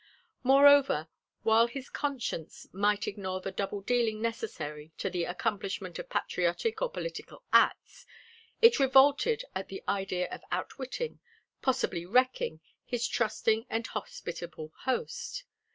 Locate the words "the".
3.39-3.51, 5.11-5.25, 9.67-9.83